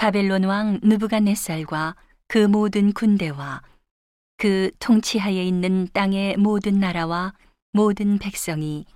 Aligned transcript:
바벨론 0.00 0.44
왕 0.44 0.80
느부갓네살과 0.82 1.94
그 2.26 2.38
모든 2.38 2.94
군대와 2.94 3.60
그 4.38 4.70
통치하에 4.78 5.44
있는 5.44 5.88
땅의 5.92 6.38
모든 6.38 6.80
나라와 6.80 7.34
모든 7.74 8.16
백성이 8.16 8.86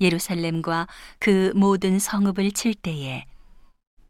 예루살렘과 0.00 0.86
그 1.18 1.52
모든 1.56 1.98
성읍을 1.98 2.52
칠 2.52 2.74
때에 2.74 3.26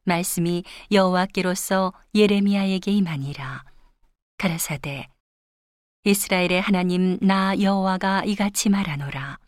말씀이 0.04 0.64
여호와께로서 0.93 1.94
예레미야에게 2.14 2.90
임하니라. 2.90 3.64
가라사대 4.37 5.08
이스라엘의 6.04 6.60
하나님 6.60 7.18
나 7.22 7.58
여호와가 7.58 8.24
이같이 8.26 8.68
말하노라. 8.68 9.38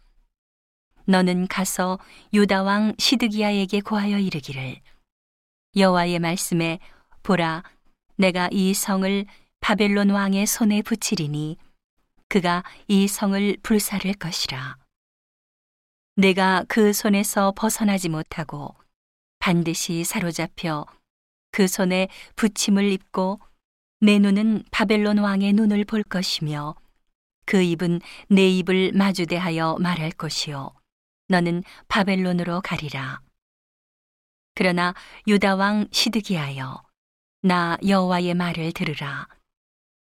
너는 1.05 1.49
가서 1.49 1.99
유다 2.33 2.63
왕 2.63 2.95
시드기야에게 2.97 3.83
고하여 3.83 4.19
이르기를 4.19 4.81
여호와의 5.77 6.19
말씀에 6.19 6.79
보라 7.23 7.63
내가 8.17 8.49
이 8.51 8.75
성을 8.75 9.27
바벨론 9.61 10.11
왕의 10.11 10.47
손에 10.47 10.83
붙이리니 10.83 11.57
그가 12.29 12.63
이 12.89 13.09
성을 13.09 13.57
불사를 13.63 14.13
것이라. 14.15 14.77
내가 16.17 16.65
그 16.69 16.93
손에서 16.93 17.53
벗어나지 17.57 18.09
못하고 18.09 18.75
반드시 19.39 20.05
사로잡혀 20.05 20.85
그 21.53 21.69
손에 21.69 22.09
붙임을 22.37 22.91
입고 22.93 23.41
내 24.01 24.19
눈은 24.19 24.65
바벨론 24.71 25.19
왕의 25.19 25.53
눈을 25.55 25.85
볼 25.85 26.03
것이며 26.03 26.75
그 27.47 27.63
입은 27.63 28.01
내 28.29 28.49
입을 28.49 28.93
마주대하여 28.93 29.79
말할 29.81 30.11
것이요. 30.11 30.75
너는 31.29 31.63
바벨론으로 31.89 32.61
가리라 32.61 33.21
그러나 34.59 34.93
유다 35.29 35.55
왕 35.55 35.87
시드기하여 35.93 36.83
나 37.43 37.79
여호와의 37.87 38.35
말을 38.35 38.73
들으라. 38.73 39.29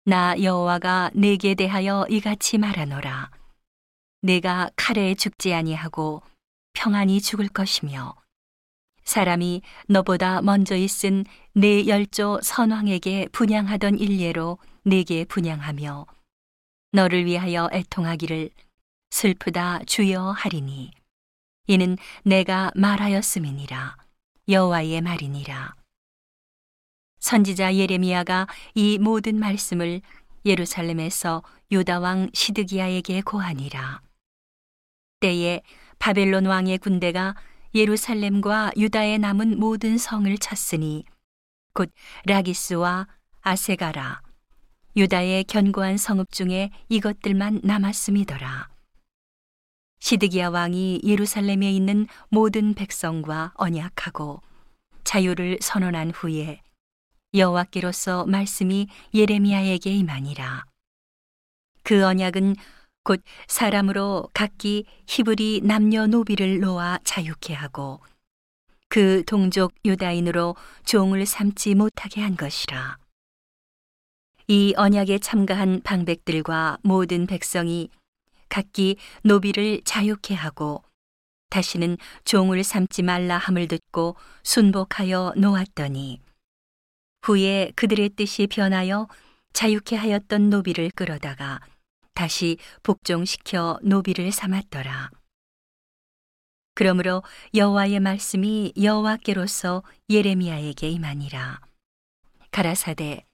나 0.04 0.34
여호와가 0.38 1.10
내게 1.14 1.54
대하여 1.54 2.04
이같이 2.10 2.58
말하노라. 2.58 3.30
내가 4.20 4.68
칼에 4.76 5.14
죽지 5.14 5.54
아니하고 5.54 6.20
평안히 6.74 7.22
죽을 7.22 7.48
것이며 7.48 8.14
사람이 9.04 9.62
너보다 9.88 10.42
먼저 10.42 10.76
있은 10.76 11.24
내 11.54 11.86
열조 11.86 12.38
선왕에게 12.42 13.28
분양하던 13.32 13.98
일례로 13.98 14.58
내게 14.84 15.24
분양하며 15.24 16.04
너를 16.92 17.24
위하여 17.24 17.70
애통하기를 17.72 18.50
슬프다 19.08 19.84
주여 19.86 20.32
하리니 20.32 20.90
이는 21.68 21.96
내가 22.22 22.70
말하였음이니라 22.74 24.01
여호와의 24.48 25.00
말이니라. 25.02 25.74
선지자 27.20 27.76
예레미야가 27.76 28.48
이 28.74 28.98
모든 28.98 29.38
말씀을 29.38 30.00
예루살렘에서 30.44 31.44
유다 31.70 32.00
왕 32.00 32.28
시드기야에게 32.34 33.22
고하니라. 33.22 34.02
때에 35.20 35.62
바벨론 36.00 36.46
왕의 36.46 36.78
군대가 36.78 37.36
예루살렘과 37.72 38.72
유다에 38.76 39.18
남은 39.18 39.60
모든 39.60 39.96
성을 39.96 40.36
쳤으니 40.38 41.04
곧 41.72 41.92
라기스와 42.24 43.06
아세가라. 43.42 44.22
유다의 44.96 45.44
견고한 45.44 45.96
성읍 45.96 46.32
중에 46.32 46.70
이것들만 46.88 47.60
남았음이더라. 47.62 48.71
시드기야 50.12 50.50
왕이 50.50 51.00
예루살렘에 51.04 51.70
있는 51.70 52.06
모든 52.28 52.74
백성과 52.74 53.52
언약하고 53.54 54.42
자유를 55.04 55.58
선언한 55.62 56.10
후에 56.10 56.60
여호와께로서 57.32 58.26
말씀이 58.26 58.88
예레미야에게 59.14 59.90
임하니라. 59.90 60.66
그 61.82 62.04
언약은 62.04 62.56
곧 63.04 63.22
사람으로 63.48 64.28
각기 64.34 64.84
히브리 65.06 65.62
남녀 65.64 66.06
노비를 66.06 66.60
놓아 66.60 66.98
자유케 67.04 67.54
하고 67.54 68.00
그 68.88 69.24
동족 69.24 69.72
유다인으로 69.86 70.56
종을 70.84 71.24
삼지 71.24 71.74
못하게 71.74 72.20
한 72.20 72.36
것이라. 72.36 72.98
이 74.48 74.74
언약에 74.76 75.20
참가한 75.20 75.80
방백들과 75.82 76.78
모든 76.82 77.26
백성이 77.26 77.88
각기 78.52 78.98
노비를 79.22 79.80
자유케 79.82 80.34
하고 80.34 80.84
다시는 81.48 81.96
종을 82.26 82.62
삼지 82.62 83.02
말라 83.02 83.38
함을 83.38 83.66
듣고 83.66 84.14
순복하여 84.42 85.32
놓았더니 85.38 86.20
후에 87.22 87.72
그들의 87.76 88.10
뜻이 88.10 88.46
변하여 88.46 89.08
자유케 89.54 89.96
하였던 89.96 90.50
노비를 90.50 90.90
끌어다가 90.90 91.60
다시 92.12 92.58
복종시켜 92.82 93.78
노비를 93.82 94.30
삼았더라. 94.32 95.08
그러므로 96.74 97.22
여호와의 97.54 98.00
말씀이 98.00 98.74
여호와께로서 98.82 99.82
예레미야에게 100.10 100.90
임하니라. 100.90 101.58
가라사대 102.50 103.24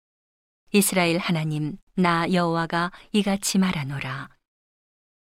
이스라엘 0.70 1.18
하나님 1.18 1.76
나 1.96 2.32
여호와가 2.32 2.92
이같이 3.10 3.58
말하노라. 3.58 4.37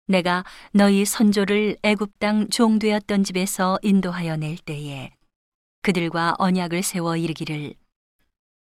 내가 0.06 0.44
너희 0.72 1.04
선조를 1.04 1.78
애굽 1.82 2.18
땅 2.18 2.48
종되었던 2.48 3.24
집에서 3.24 3.78
인도하여 3.82 4.36
낼 4.36 4.56
때에 4.58 5.10
그들과 5.82 6.34
언약을 6.38 6.82
세워 6.82 7.16
이르기를 7.16 7.74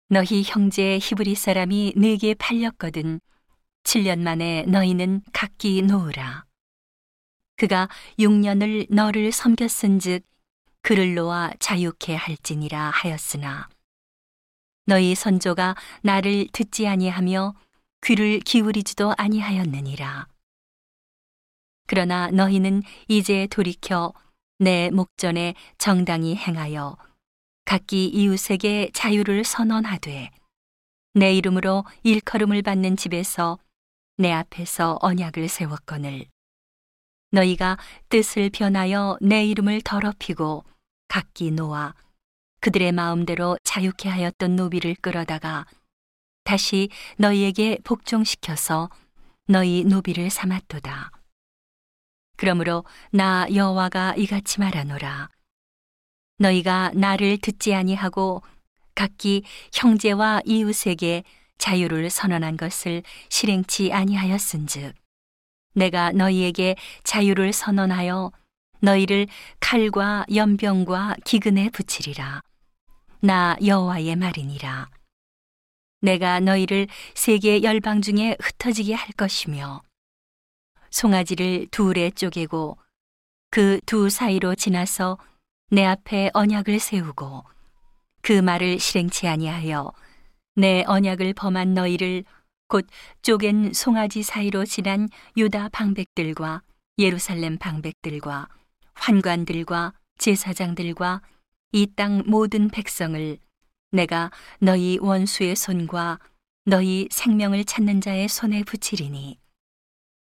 너희 0.08 0.42
형제 0.44 0.98
히브리 1.00 1.34
사람이 1.34 1.94
네게 1.96 2.34
팔렸거든 2.34 3.20
7년 3.84 4.20
만에 4.20 4.64
너희는 4.68 5.22
각기 5.32 5.82
놓으라. 5.82 6.44
그가 7.56 7.88
6년을 8.18 8.86
너를 8.90 9.32
섬겼은즉 9.32 10.24
그를 10.82 11.14
놓아 11.14 11.50
자유케 11.58 12.14
할지니라 12.14 12.90
하였으나 12.90 13.68
너희 14.84 15.14
선조가 15.14 15.74
나를 16.02 16.46
듣지 16.52 16.86
아니하며 16.86 17.54
귀를 18.02 18.38
기울이지도 18.40 19.14
아니하였느니라. 19.16 20.28
그러나 21.86 22.30
너희는 22.30 22.82
이제 23.08 23.46
돌이켜 23.48 24.12
내 24.58 24.90
목전에 24.90 25.54
정당히 25.78 26.34
행하여 26.34 26.96
각기 27.64 28.06
이웃에게 28.06 28.90
자유를 28.92 29.44
선언하되 29.44 30.30
내 31.14 31.34
이름으로 31.34 31.84
일컬음을 32.02 32.62
받는 32.62 32.96
집에서 32.96 33.58
내 34.16 34.32
앞에서 34.32 34.98
언약을 35.00 35.48
세웠거늘 35.48 36.26
너희가 37.32 37.76
뜻을 38.08 38.50
변하여 38.50 39.18
내 39.20 39.44
이름을 39.46 39.82
더럽히고 39.82 40.64
각기 41.08 41.50
놓아 41.50 41.94
그들의 42.60 42.92
마음대로 42.92 43.58
자유케 43.62 44.08
하였던 44.08 44.56
노비를 44.56 44.94
끌어다가 44.96 45.66
다시 46.44 46.88
너희에게 47.18 47.78
복종시켜서 47.84 48.88
너희 49.48 49.84
노비를 49.84 50.30
삼았도다. 50.30 51.10
그러므로 52.36 52.84
나 53.10 53.46
여호와가 53.52 54.14
이같이 54.16 54.60
말하노라. 54.60 55.28
너희가 56.38 56.92
나를 56.94 57.38
듣지 57.38 57.74
아니하고 57.74 58.42
각기 58.94 59.42
형제와 59.72 60.42
이웃에게 60.44 61.24
자유를 61.58 62.10
선언한 62.10 62.56
것을 62.56 63.02
실행치 63.30 63.92
아니하였은즉 63.92 64.94
내가 65.74 66.12
너희에게 66.12 66.76
자유를 67.04 67.52
선언하여 67.52 68.32
너희를 68.80 69.26
칼과 69.60 70.26
연병과 70.34 71.16
기근에 71.24 71.70
붙이리라 71.70 72.42
나 73.20 73.56
여호와의 73.64 74.16
말이니라 74.16 74.90
내가 76.02 76.40
너희를 76.40 76.88
세계 77.14 77.62
열방 77.62 78.02
중에 78.02 78.36
흩어지게 78.40 78.94
할 78.94 79.08
것이며 79.12 79.82
송아지를 80.96 81.66
둘에 81.70 82.10
쪼개고 82.10 82.78
그 83.50 83.80
두 83.84 84.08
사이로 84.08 84.54
지나서 84.54 85.18
내 85.70 85.84
앞에 85.84 86.30
언약을 86.32 86.80
세우고 86.80 87.44
그 88.22 88.32
말을 88.32 88.78
실행치 88.78 89.28
아니하여 89.28 89.92
내 90.54 90.84
언약을 90.86 91.34
범한 91.34 91.74
너희를 91.74 92.24
곧 92.68 92.86
쪼갠 93.20 93.74
송아지 93.74 94.22
사이로 94.22 94.64
지난 94.64 95.10
유다 95.36 95.68
방백들과 95.68 96.62
예루살렘 96.98 97.58
방백들과 97.58 98.48
환관들과 98.94 99.92
제사장들과 100.16 101.20
이 101.72 101.86
땅 101.94 102.22
모든 102.26 102.70
백성을 102.70 103.38
내가 103.92 104.30
너희 104.60 104.96
원수의 105.02 105.56
손과 105.56 106.20
너희 106.64 107.06
생명을 107.10 107.66
찾는 107.66 108.00
자의 108.00 108.28
손에 108.28 108.64
붙이리니 108.64 109.38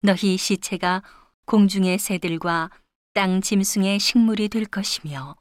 너희 0.04 0.36
시체가 0.36 1.02
공중의 1.46 1.98
새들과 1.98 2.68
땅 3.14 3.40
짐승의 3.40 3.98
식물이 3.98 4.50
될 4.50 4.66
것이며 4.66 5.34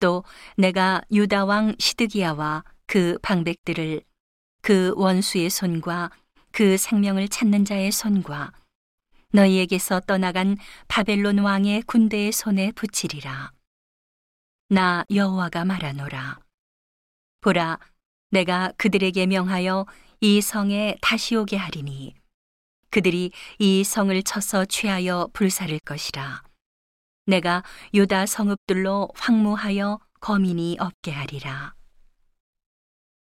또 0.00 0.22
내가 0.58 1.00
유다 1.10 1.46
왕 1.46 1.74
시드기야와 1.78 2.62
그 2.86 3.18
방백들을 3.22 4.02
그 4.60 4.92
원수의 4.96 5.48
손과 5.48 6.10
그 6.52 6.76
생명을 6.76 7.28
찾는 7.28 7.64
자의 7.64 7.90
손과 7.90 8.52
너희에게서 9.32 10.00
떠나간 10.00 10.58
바벨론 10.86 11.38
왕의 11.38 11.84
군대의 11.84 12.32
손에 12.32 12.72
붙이리라. 12.72 13.50
나 14.68 15.06
여호와가 15.10 15.64
말하노라. 15.64 16.38
보라, 17.40 17.78
내가 18.30 18.72
그들에게 18.76 19.24
명하여 19.24 19.86
이 20.20 20.42
성에 20.42 20.96
다시 21.00 21.34
오게 21.34 21.56
하리니 21.56 22.19
그들이 22.90 23.32
이 23.58 23.84
성을 23.84 24.22
쳐서 24.22 24.64
취하여 24.64 25.28
불사를 25.32 25.78
것이라. 25.80 26.42
내가 27.26 27.62
유다 27.94 28.26
성읍들로 28.26 29.10
황무하여 29.14 30.00
거민이 30.20 30.76
없게 30.80 31.12
하리라. 31.12 31.74